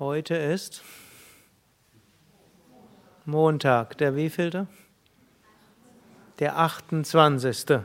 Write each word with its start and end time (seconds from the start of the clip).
Heute 0.00 0.36
ist 0.36 0.84
Montag, 3.24 3.98
der 3.98 4.14
wievielte? 4.14 4.68
Der 6.38 6.56
28. 6.56 7.80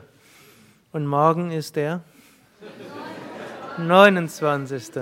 Und 0.92 1.08
morgen 1.08 1.50
ist 1.50 1.74
der 1.74 2.04
29. 3.78 4.96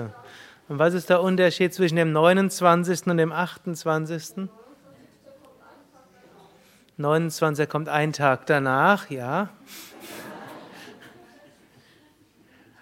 Und 0.67 0.79
was 0.79 0.95
ist 0.95 1.11
der 1.11 1.21
Unterschied 1.21 1.71
zwischen 1.71 1.97
dem 1.97 2.13
29. 2.13 3.05
und 3.05 3.17
dem 3.17 3.31
28.? 3.31 4.49
29 6.97 7.69
kommt 7.69 7.89
ein 7.89 8.11
Tag 8.11 8.47
danach, 8.47 9.11
ja. 9.11 9.49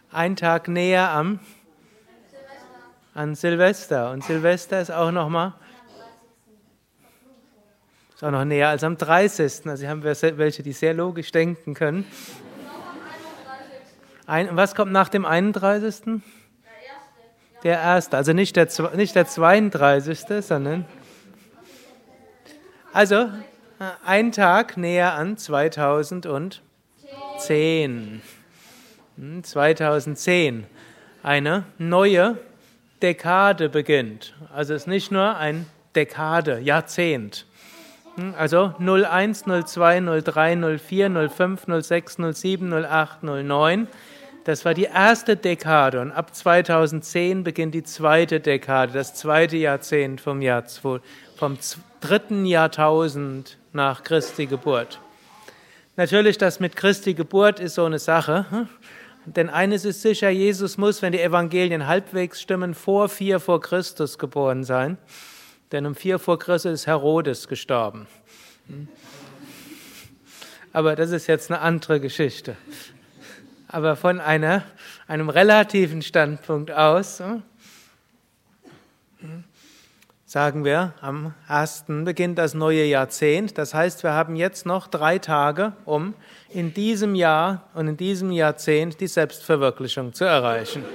Ein 0.09 0.38
Tag 0.38 0.70
näher 0.70 1.09
am 1.09 1.41
an 3.14 3.36
Silvester. 3.36 4.12
Und 4.12 4.23
Silvester 4.23 4.82
ist 4.82 4.92
auch 4.92 5.11
noch 5.11 5.29
mal 5.29 5.54
ist 8.21 8.24
auch 8.24 8.32
noch 8.32 8.46
näher 8.46 8.70
als 8.70 8.84
am 8.84 8.97
30. 8.97 9.65
Also 9.65 9.87
haben 9.87 10.04
wir 10.04 10.15
welche, 10.37 10.61
die 10.61 10.74
sehr 10.74 10.93
logisch 10.93 11.32
denken 11.32 11.74
können. 11.74 12.06
Ein, 14.28 14.56
was 14.56 14.75
kommt 14.75 14.92
nach 14.92 15.10
dem 15.10 15.25
31.? 15.25 16.21
Der 17.64 17.79
erste, 17.79 18.18
also 18.18 18.34
nicht 18.34 18.56
der, 18.56 18.68
nicht 18.96 19.15
der 19.15 19.25
32., 19.25 20.20
sondern. 20.42 20.86
Also, 22.93 23.29
ein 24.06 24.32
Tag 24.32 24.78
näher 24.78 25.14
an 25.14 25.37
2010. 25.37 26.62
2010. 29.42 30.56
Hm, 30.56 30.65
Eine 31.23 31.65
neue 31.78 32.38
Dekade 33.02 33.69
beginnt. 33.69 34.33
Also 34.53 34.73
es 34.73 34.83
ist 34.83 34.88
nicht 34.88 35.11
nur 35.11 35.36
ein 35.38 35.66
Dekade, 35.95 36.59
Jahrzehnt. 36.59 37.45
Hm, 38.16 38.34
also 38.38 38.73
01, 38.80 39.45
02, 39.45 40.22
03, 40.22 40.78
04, 40.78 41.30
05, 41.30 41.66
06, 41.81 42.17
07, 42.34 42.86
08, 42.86 43.23
09. 43.23 43.88
Das 44.44 44.66
war 44.66 44.73
die 44.73 44.86
erste 44.86 45.36
Dekade 45.36 46.02
und 46.02 46.11
ab 46.11 46.34
2010 46.34 47.44
beginnt 47.44 47.76
die 47.76 47.84
zweite 47.84 48.39
Dekade, 48.39 48.92
das 48.94 49.14
zweite 49.14 49.58
Jahrzehnt 49.58 50.20
vom, 50.20 50.42
Jahr, 50.42 50.64
vom 51.38 51.58
dritten 52.00 52.45
Jahrtausend 52.45 53.58
nach 53.72 54.04
Christi 54.04 54.48
Geburt. 54.48 55.00
Natürlich, 55.95 56.39
das 56.39 56.59
mit 56.59 56.76
Christi 56.76 57.14
Geburt 57.14 57.59
ist 57.59 57.76
so 57.76 57.86
eine 57.86 58.00
Sache. 58.00 58.67
Denn 59.25 59.50
eines 59.50 59.86
ist 59.86 60.02
sicher, 60.02 60.30
Jesus 60.30 60.77
muss, 60.77 61.02
wenn 61.02 61.11
die 61.11 61.22
Evangelien 61.22 61.88
halbwegs 61.88 62.41
stimmen, 62.41 62.73
vor 62.73 63.08
vier 63.08 63.39
vor 63.39 63.61
Christus 63.61 64.17
geboren 64.17 64.64
sein. 64.64 64.97
Denn 65.72 65.86
um 65.86 65.95
vier 65.95 66.19
vor 66.19 66.39
Christus 66.39 66.72
ist 66.72 66.88
Herodes 66.88 67.47
gestorben. 67.47 68.08
Hm? 68.67 68.88
Aber 70.73 70.95
das 70.95 71.11
ist 71.11 71.27
jetzt 71.27 71.52
eine 71.52 71.59
andere 71.61 71.99
Geschichte. 71.99 72.55
Aber 73.67 73.95
von 73.95 74.19
einer, 74.19 74.64
einem 75.08 75.30
relativen 75.30 76.02
Standpunkt 76.02 76.72
aus 76.72 77.22
hm? 79.19 79.44
Sagen 80.32 80.64
wir, 80.64 80.94
am 81.02 81.34
ersten 81.50 82.06
beginnt 82.06 82.38
das 82.38 82.54
neue 82.54 82.86
Jahrzehnt. 82.86 83.58
Das 83.58 83.74
heißt, 83.74 84.02
wir 84.04 84.14
haben 84.14 84.38
jetzt 84.38 84.66
noch 84.66 84.88
drei 84.88 85.18
Tage, 85.18 85.73
um 85.84 86.14
in 86.48 86.73
diesem 86.73 87.16
Jahr 87.16 87.68
und 87.73 87.90
in 87.90 87.98
diesem 87.98 88.32
Jahrzehnt 88.32 89.02
die 89.02 89.08
Selbstverwirklichung 89.08 90.14
zu 90.14 90.23
erreichen. 90.23 90.86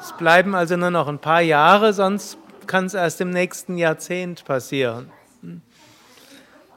Es 0.00 0.12
bleiben 0.12 0.54
also 0.54 0.76
nur 0.76 0.92
noch 0.92 1.08
ein 1.08 1.18
paar 1.18 1.40
Jahre, 1.40 1.92
sonst 1.92 2.38
kann 2.68 2.86
es 2.86 2.94
erst 2.94 3.20
im 3.20 3.30
nächsten 3.30 3.76
Jahrzehnt 3.76 4.44
passieren. 4.44 5.10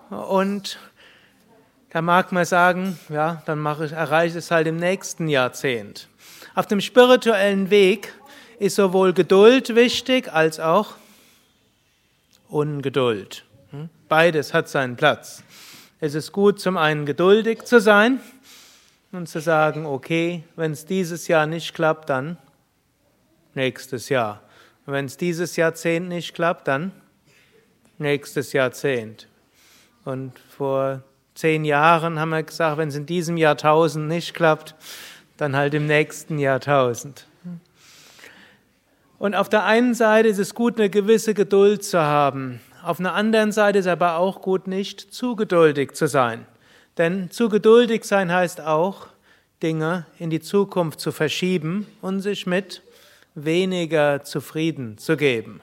Und 0.10 0.80
da 1.92 2.02
mag 2.02 2.32
man 2.32 2.46
sagen, 2.46 2.98
ja, 3.10 3.44
dann 3.46 3.60
mache 3.60 3.86
ich, 3.86 3.92
erreiche 3.92 4.40
ich 4.40 4.44
es 4.44 4.50
halt 4.50 4.66
im 4.66 4.78
nächsten 4.78 5.28
Jahrzehnt. 5.28 6.08
Auf 6.56 6.66
dem 6.66 6.82
spirituellen 6.82 7.70
Weg 7.70 8.12
ist 8.58 8.76
sowohl 8.76 9.14
Geduld 9.14 9.76
wichtig 9.76 10.34
als 10.34 10.60
auch 10.60 10.96
Ungeduld. 12.50 13.46
Hm? 13.72 13.90
Beides 14.08 14.54
hat 14.54 14.70
seinen 14.70 14.96
Platz. 14.96 15.44
Es 16.00 16.14
ist 16.14 16.32
gut, 16.32 16.60
zum 16.60 16.78
einen 16.78 17.06
geduldig 17.06 17.64
zu 17.64 17.80
sein 17.80 18.20
und 19.12 19.28
zu 19.28 19.40
sagen, 19.40 19.86
okay, 19.86 20.44
wenn 20.56 20.72
es 20.72 20.86
dieses 20.86 21.28
Jahr 21.28 21.48
nicht 21.48 21.74
klappt, 21.74 22.10
dann 22.10 22.38
nächstes 23.54 24.10
Jahr. 24.10 24.42
Wenn 24.86 25.06
es 25.06 25.18
dieses 25.18 25.56
Jahrzehnt 25.56 26.10
nicht 26.10 26.36
klappt, 26.36 26.68
dann 26.68 26.92
nächstes 27.98 28.54
Jahrzehnt. 28.54 29.28
Und 30.04 30.38
vor 30.38 31.02
zehn 31.34 31.66
Jahren 31.66 32.20
haben 32.20 32.30
wir 32.30 32.44
gesagt, 32.44 32.78
wenn 32.78 32.90
es 32.90 32.96
in 32.96 33.06
diesem 33.06 33.38
Jahrtausend 33.38 34.08
nicht 34.08 34.34
klappt, 34.34 34.76
dann 35.38 35.56
halt 35.56 35.74
im 35.74 35.88
nächsten 35.88 36.38
Jahrtausend. 36.38 37.26
Und 39.18 39.36
auf 39.36 39.50
der 39.50 39.66
einen 39.66 39.94
Seite 39.94 40.28
ist 40.28 40.40
es 40.40 40.54
gut, 40.54 40.78
eine 40.78 40.90
gewisse 40.90 41.34
Geduld 41.34 41.84
zu 41.84 42.02
haben. 42.02 42.60
Auf 42.84 42.98
der 42.98 43.14
anderen 43.14 43.52
Seite 43.52 43.80
ist 43.80 43.88
aber 43.88 44.18
auch 44.18 44.42
gut, 44.42 44.68
nicht 44.68 45.02
zu 45.02 45.36
geduldig 45.36 45.94
zu 45.94 46.08
sein. 46.08 46.46
Denn 46.98 47.32
zu 47.32 47.50
geduldig 47.50 48.04
sein 48.04 48.32
heißt 48.32 48.62
auch, 48.62 49.08
Dinge 49.64 50.06
in 50.20 50.30
die 50.30 50.42
Zukunft 50.42 51.00
zu 51.00 51.12
verschieben 51.12 51.88
und 52.02 52.20
sich 52.20 52.46
mit 52.46 52.82
weniger 53.36 54.24
zufrieden 54.24 54.98
zu 54.98 55.18
geben. 55.18 55.62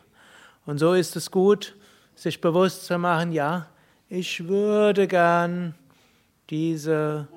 Und 0.67 0.79
so 0.79 0.95
ist 0.95 1.17
es 1.17 1.31
gut, 1.31 1.75
sich 2.15 2.41
bewusst 2.41 2.87
zu 2.87 2.99
machen, 2.99 3.33
ja, 3.33 3.67
ich 4.09 4.47
würde 4.47 5.09
gern 5.09 5.75
diese 6.51 7.29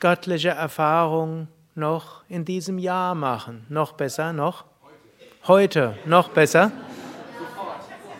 göttliche 0.00 0.50
Erfahrung 0.50 1.48
noch 1.74 2.22
in 2.28 2.44
diesem 2.44 2.78
Jahr 2.78 3.14
machen. 3.14 3.64
Noch 3.68 3.92
besser, 3.92 4.32
noch 4.32 4.64
Heute 5.48 5.96
noch 6.04 6.28
besser. 6.28 6.70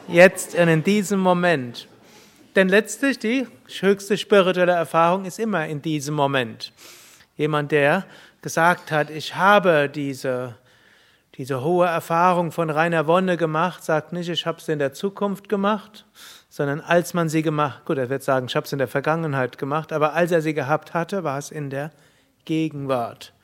Jetzt 0.07 0.55
und 0.55 0.69
in 0.69 0.83
diesem 0.83 1.21
Moment. 1.21 1.87
Denn 2.57 2.71
letztlich 2.71 3.19
die 3.19 3.47
höchste 3.81 4.17
spirituelle 4.17 4.73
Erfahrung 4.73 5.27
ist 5.27 5.39
immer 5.39 5.67
in 5.67 5.83
diesem 5.83 6.15
Moment. 6.15 6.73
Jemand, 7.37 7.71
der 7.71 8.07
gesagt 8.41 8.91
hat, 8.91 9.11
ich 9.11 9.37
habe 9.37 9.91
diese, 9.91 10.57
diese 11.35 11.63
hohe 11.63 11.87
Erfahrung 11.87 12.51
von 12.51 12.71
reiner 12.71 13.07
Wonne 13.07 13.37
gemacht, 13.37 13.85
sagt 13.85 14.15
nicht, 14.15 14.31
ich 14.31 14.47
habe 14.47 14.57
es 14.57 14.69
in 14.71 14.79
der 14.79 14.95
Zukunft 14.95 15.51
gemacht, 15.51 16.07
sondern 16.49 16.81
als 16.81 17.13
man 17.13 17.29
sie 17.29 17.43
gemacht, 17.43 17.85
gut, 17.85 17.99
er 17.99 18.09
wird 18.09 18.23
sagen, 18.23 18.47
ich 18.47 18.57
habe 18.57 18.65
es 18.65 18.73
in 18.73 18.79
der 18.79 18.89
Vergangenheit 18.89 19.59
gemacht, 19.59 19.93
aber 19.93 20.15
als 20.15 20.33
er 20.33 20.41
sie 20.41 20.55
gehabt 20.55 20.95
hatte, 20.95 21.25
war 21.25 21.37
es 21.37 21.51
in 21.51 21.69
der 21.69 21.91
Gegenwart. 22.47 23.35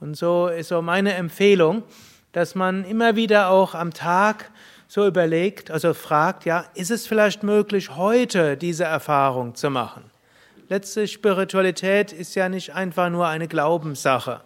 Und 0.00 0.18
so 0.18 0.48
ist 0.48 0.68
so 0.68 0.82
meine 0.82 1.14
Empfehlung, 1.14 1.84
dass 2.32 2.54
man 2.54 2.84
immer 2.84 3.16
wieder 3.16 3.50
auch 3.50 3.74
am 3.74 3.92
Tag 3.92 4.50
so 4.88 5.06
überlegt, 5.06 5.70
also 5.70 5.94
fragt, 5.94 6.44
ja, 6.44 6.64
ist 6.74 6.90
es 6.90 7.06
vielleicht 7.06 7.42
möglich, 7.42 7.96
heute 7.96 8.56
diese 8.56 8.84
Erfahrung 8.84 9.54
zu 9.54 9.70
machen? 9.70 10.04
Letztlich 10.68 11.12
Spiritualität 11.12 12.12
ist 12.12 12.34
ja 12.34 12.48
nicht 12.48 12.74
einfach 12.74 13.10
nur 13.10 13.26
eine 13.26 13.48
Glaubenssache, 13.48 14.40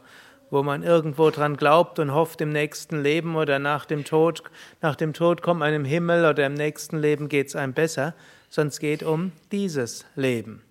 wo 0.50 0.62
man 0.62 0.82
irgendwo 0.82 1.30
dran 1.30 1.56
glaubt 1.56 1.98
und 1.98 2.12
hofft, 2.12 2.40
im 2.40 2.50
nächsten 2.50 3.02
Leben 3.02 3.36
oder 3.36 3.58
nach 3.58 3.84
dem 3.86 4.04
Tod, 4.04 4.42
nach 4.82 4.96
dem 4.96 5.12
Tod 5.12 5.42
kommt 5.42 5.60
man 5.60 5.72
im 5.72 5.84
Himmel 5.84 6.24
oder 6.24 6.46
im 6.46 6.54
nächsten 6.54 6.98
Leben 6.98 7.28
geht 7.28 7.48
es 7.48 7.56
einem 7.56 7.72
besser, 7.72 8.14
es 8.56 8.78
geht 8.78 9.02
um 9.02 9.32
dieses 9.52 10.06
Leben. 10.14 10.62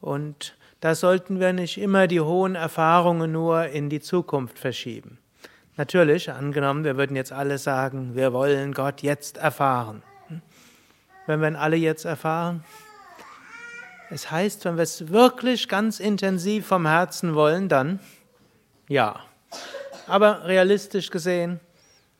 Und 0.00 0.56
da 0.80 0.94
sollten 0.94 1.40
wir 1.40 1.52
nicht 1.52 1.78
immer 1.78 2.06
die 2.06 2.20
hohen 2.20 2.54
Erfahrungen 2.54 3.32
nur 3.32 3.66
in 3.66 3.90
die 3.90 4.00
Zukunft 4.00 4.58
verschieben. 4.58 5.18
Natürlich, 5.78 6.28
angenommen, 6.32 6.82
wir 6.82 6.96
würden 6.96 7.14
jetzt 7.14 7.30
alle 7.30 7.56
sagen, 7.56 8.16
wir 8.16 8.32
wollen 8.32 8.72
Gott 8.72 9.00
jetzt 9.00 9.36
erfahren. 9.36 10.02
Wenn 11.28 11.40
wir 11.40 11.46
ihn 11.46 11.54
alle 11.54 11.76
jetzt 11.76 12.04
erfahren? 12.04 12.64
Es 14.10 14.28
heißt, 14.28 14.64
wenn 14.64 14.74
wir 14.74 14.82
es 14.82 15.12
wirklich 15.12 15.68
ganz 15.68 16.00
intensiv 16.00 16.66
vom 16.66 16.84
Herzen 16.84 17.36
wollen, 17.36 17.68
dann 17.68 18.00
ja. 18.88 19.20
Aber 20.08 20.46
realistisch 20.46 21.10
gesehen, 21.10 21.60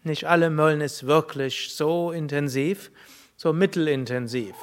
nicht 0.04 0.28
alle 0.28 0.56
wollen 0.56 0.81
es 0.81 1.04
wirklich 1.08 1.75
so 1.75 2.12
intensiv, 2.12 2.93
so 3.37 3.52
mittelintensiv. 3.52 4.54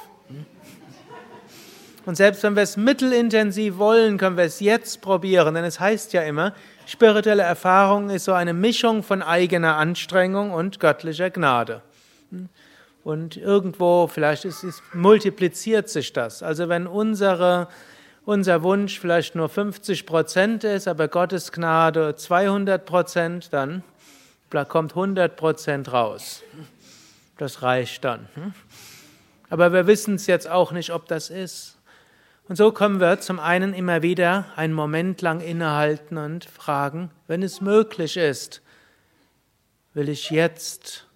Und 2.06 2.14
selbst 2.14 2.42
wenn 2.44 2.56
wir 2.56 2.62
es 2.62 2.78
mittelintensiv 2.78 3.76
wollen, 3.76 4.16
können 4.16 4.38
wir 4.38 4.44
es 4.44 4.60
jetzt 4.60 5.02
probieren, 5.02 5.54
denn 5.54 5.64
es 5.64 5.80
heißt 5.80 6.14
ja 6.14 6.22
immer, 6.22 6.54
Spirituelle 6.86 7.42
Erfahrung 7.42 8.10
ist 8.10 8.24
so 8.24 8.32
eine 8.32 8.54
Mischung 8.54 9.02
von 9.02 9.20
eigener 9.20 9.76
Anstrengung 9.76 10.52
und 10.52 10.78
göttlicher 10.78 11.30
Gnade. 11.30 11.82
Und 13.02 13.36
irgendwo, 13.36 14.06
vielleicht 14.06 14.44
ist 14.44 14.62
es, 14.62 14.82
multipliziert 14.92 15.88
sich 15.88 16.12
das. 16.12 16.42
Also 16.42 16.68
wenn 16.68 16.86
unsere, 16.86 17.68
unser 18.24 18.62
Wunsch 18.62 19.00
vielleicht 19.00 19.34
nur 19.34 19.48
50 19.48 20.06
Prozent 20.06 20.64
ist, 20.64 20.86
aber 20.86 21.08
Gottes 21.08 21.52
Gnade 21.52 22.14
200 22.14 22.86
Prozent, 22.86 23.52
dann 23.52 23.82
Da 24.50 24.64
kommt 24.64 24.94
100% 24.94 25.90
raus. 25.90 26.42
Das 27.36 27.62
reicht 27.62 28.04
dann. 28.04 28.28
Hm? 28.34 28.54
Aber 29.50 29.72
wir 29.72 29.86
wissen 29.86 30.14
es 30.14 30.26
jetzt 30.26 30.48
auch 30.48 30.72
nicht, 30.72 30.90
ob 30.90 31.06
das 31.06 31.30
ist. 31.30 31.75
Und 32.48 32.56
so 32.56 32.70
können 32.70 33.00
wir 33.00 33.18
zum 33.20 33.40
einen 33.40 33.74
immer 33.74 34.02
wieder 34.02 34.46
einen 34.54 34.72
Moment 34.72 35.20
lang 35.20 35.40
innehalten 35.40 36.16
und 36.16 36.44
fragen, 36.44 37.10
wenn 37.26 37.42
es 37.42 37.60
möglich 37.60 38.16
ist, 38.16 38.62
will 39.94 40.08
ich 40.08 40.30
jetzt 40.30 41.06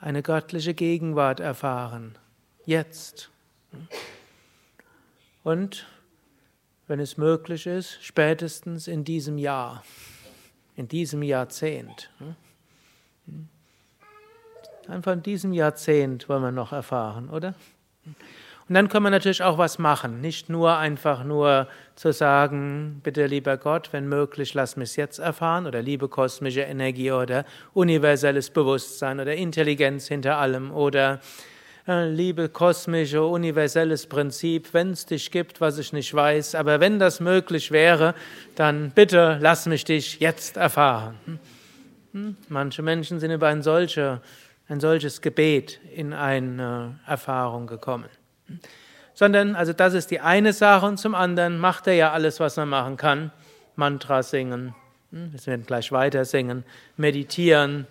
eine 0.00 0.22
göttliche 0.22 0.74
Gegenwart 0.74 1.38
erfahren. 1.38 2.18
Jetzt. 2.66 3.30
Und 5.44 5.86
wenn 6.88 6.98
es 6.98 7.16
möglich 7.18 7.66
ist, 7.66 7.98
spätestens 8.02 8.88
in 8.88 9.04
diesem 9.04 9.38
Jahr, 9.38 9.84
in 10.74 10.88
diesem 10.88 11.22
Jahrzehnt. 11.22 12.10
Einfach 14.88 15.12
in 15.12 15.22
diesem 15.22 15.52
Jahrzehnt 15.52 16.28
wollen 16.28 16.42
wir 16.42 16.52
noch 16.52 16.72
erfahren, 16.72 17.30
oder? 17.30 17.54
Und 18.68 18.74
dann 18.74 18.88
können 18.88 19.04
wir 19.04 19.10
natürlich 19.10 19.42
auch 19.42 19.58
was 19.58 19.78
machen. 19.78 20.20
Nicht 20.22 20.48
nur 20.48 20.78
einfach 20.78 21.22
nur 21.22 21.68
zu 21.96 22.12
sagen, 22.12 23.00
bitte 23.02 23.26
lieber 23.26 23.58
Gott, 23.58 23.92
wenn 23.92 24.08
möglich, 24.08 24.54
lass 24.54 24.76
mich 24.76 24.90
es 24.90 24.96
jetzt 24.96 25.18
erfahren 25.18 25.66
oder 25.66 25.82
liebe 25.82 26.08
kosmische 26.08 26.62
Energie 26.62 27.12
oder 27.12 27.44
universelles 27.74 28.48
Bewusstsein 28.48 29.20
oder 29.20 29.34
Intelligenz 29.34 30.08
hinter 30.08 30.38
allem 30.38 30.70
oder 30.70 31.20
äh, 31.86 32.08
liebe 32.08 32.48
kosmische, 32.48 33.22
universelles 33.22 34.06
Prinzip, 34.06 34.72
wenn 34.72 34.92
es 34.92 35.04
dich 35.04 35.30
gibt, 35.30 35.60
was 35.60 35.76
ich 35.76 35.92
nicht 35.92 36.14
weiß, 36.14 36.54
aber 36.54 36.80
wenn 36.80 36.98
das 36.98 37.20
möglich 37.20 37.70
wäre, 37.70 38.14
dann 38.54 38.92
bitte 38.92 39.38
lass 39.42 39.66
mich 39.66 39.84
dich 39.84 40.20
jetzt 40.20 40.56
erfahren. 40.56 41.16
Hm? 41.26 41.38
Hm? 42.12 42.36
Manche 42.48 42.80
Menschen 42.80 43.20
sind 43.20 43.30
über 43.30 43.48
ein, 43.48 43.62
solche, 43.62 44.22
ein 44.68 44.80
solches 44.80 45.20
Gebet 45.20 45.80
in 45.94 46.14
eine 46.14 46.98
Erfahrung 47.06 47.66
gekommen. 47.66 48.08
Hm? 48.46 48.60
Sondern, 49.16 49.54
also 49.54 49.72
das 49.72 49.94
ist 49.94 50.10
die 50.10 50.18
eine 50.18 50.52
Sache 50.52 50.86
und 50.86 50.98
zum 50.98 51.14
anderen 51.14 51.58
macht 51.58 51.86
er 51.86 51.94
ja 51.94 52.12
alles, 52.12 52.40
was 52.40 52.56
man 52.56 52.68
machen 52.68 52.96
kann. 52.96 53.30
Mantra 53.76 54.24
singen, 54.24 54.74
wir 55.12 55.46
werden 55.46 55.66
gleich 55.66 55.92
weiter 55.92 56.24
singen, 56.24 56.64
meditieren, 56.96 57.86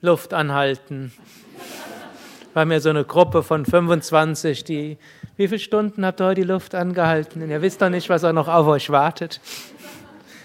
Luft 0.00 0.32
anhalten, 0.32 1.12
wir 2.54 2.60
haben 2.60 2.70
ja 2.70 2.78
so 2.78 2.90
eine 2.90 3.04
Gruppe 3.04 3.42
von 3.42 3.66
25, 3.66 4.62
die, 4.62 4.96
wie 5.36 5.48
viele 5.48 5.58
Stunden 5.58 6.06
habt 6.06 6.20
ihr 6.20 6.26
heute 6.26 6.42
die 6.42 6.46
Luft 6.46 6.76
angehalten? 6.76 7.42
Und 7.42 7.50
ihr 7.50 7.60
wisst 7.62 7.82
doch 7.82 7.88
nicht, 7.88 8.08
was 8.08 8.22
auch 8.22 8.32
noch 8.32 8.46
auf 8.46 8.68
euch 8.68 8.90
wartet. 8.90 9.40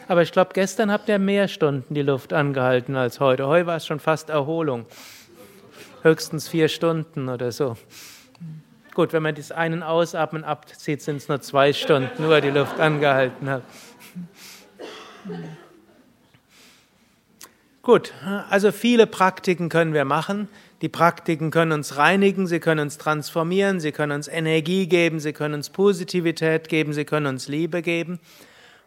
Aber 0.07 0.23
ich 0.23 0.31
glaube, 0.31 0.49
gestern 0.55 0.91
habt 0.91 1.07
ihr 1.07 1.19
mehr 1.19 1.47
Stunden 1.47 1.93
die 1.93 2.01
Luft 2.01 2.33
angehalten 2.33 2.95
als 2.95 3.19
heute. 3.19 3.45
Heute 3.45 3.67
war 3.67 3.77
es 3.77 3.85
schon 3.85 3.99
fast 3.99 4.31
Erholung. 4.31 4.87
Höchstens 6.01 6.47
vier 6.47 6.67
Stunden 6.67 7.29
oder 7.29 7.51
so. 7.51 7.77
Gut, 8.93 9.13
wenn 9.13 9.23
man 9.23 9.35
das 9.35 9.51
einen 9.51 9.83
Ausatmen 9.83 10.43
abzieht, 10.43 11.01
sind 11.01 11.17
es 11.17 11.27
nur 11.27 11.41
zwei 11.41 11.73
Stunden, 11.73 12.21
nur 12.21 12.41
die 12.41 12.49
Luft 12.49 12.79
angehalten 12.79 13.49
hat. 13.49 13.63
Gut, 17.81 18.13
also 18.49 18.71
viele 18.71 19.07
Praktiken 19.07 19.69
können 19.69 19.93
wir 19.93 20.05
machen. 20.05 20.47
Die 20.81 20.89
Praktiken 20.89 21.51
können 21.51 21.71
uns 21.71 21.97
reinigen, 21.97 22.47
sie 22.47 22.59
können 22.59 22.81
uns 22.81 22.97
transformieren, 22.97 23.79
sie 23.79 23.91
können 23.91 24.11
uns 24.11 24.27
Energie 24.27 24.87
geben, 24.87 25.19
sie 25.19 25.33
können 25.33 25.55
uns 25.55 25.69
Positivität 25.69 26.69
geben, 26.69 26.93
sie 26.93 27.05
können 27.05 27.25
uns 27.25 27.47
Liebe 27.47 27.81
geben. 27.81 28.19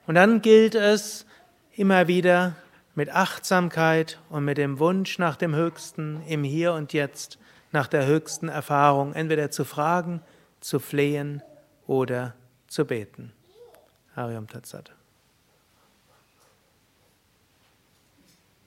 Und 0.06 0.14
dann 0.14 0.42
gilt 0.42 0.74
es 0.74 1.26
immer 1.74 2.08
wieder 2.08 2.54
mit 2.94 3.10
Achtsamkeit 3.10 4.18
und 4.30 4.44
mit 4.44 4.58
dem 4.58 4.78
Wunsch 4.78 5.18
nach 5.18 5.36
dem 5.36 5.54
Höchsten 5.54 6.22
im 6.28 6.44
Hier 6.44 6.72
und 6.72 6.92
Jetzt, 6.92 7.38
nach 7.72 7.88
der 7.88 8.06
höchsten 8.06 8.48
Erfahrung, 8.48 9.14
entweder 9.14 9.50
zu 9.50 9.64
fragen, 9.64 10.22
zu 10.60 10.78
flehen 10.78 11.42
oder 11.86 12.34
zu 12.68 12.84
beten. 12.84 13.32
Hariam 14.14 14.46
Tatsat. 14.46 14.92